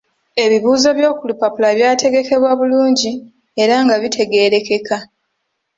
[0.43, 3.11] Ebibuuzo by’oku lupapula byategekebwa bulungi
[3.63, 4.95] era nga bitegeerekeka.